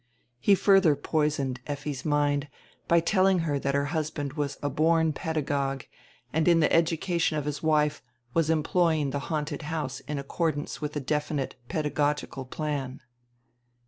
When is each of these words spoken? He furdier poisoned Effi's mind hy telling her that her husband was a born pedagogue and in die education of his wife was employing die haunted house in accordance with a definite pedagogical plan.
He 0.39 0.55
furdier 0.55 0.95
poisoned 0.95 1.61
Effi's 1.67 2.03
mind 2.03 2.47
hy 2.89 3.01
telling 3.01 3.37
her 3.45 3.59
that 3.59 3.75
her 3.75 3.85
husband 3.93 4.33
was 4.33 4.57
a 4.63 4.67
born 4.67 5.13
pedagogue 5.13 5.83
and 6.33 6.47
in 6.47 6.59
die 6.61 6.69
education 6.71 7.37
of 7.37 7.45
his 7.45 7.61
wife 7.61 8.01
was 8.33 8.49
employing 8.49 9.11
die 9.11 9.19
haunted 9.19 9.61
house 9.61 9.99
in 9.99 10.17
accordance 10.17 10.81
with 10.81 10.95
a 10.95 10.99
definite 10.99 11.53
pedagogical 11.69 12.45
plan. 12.45 13.01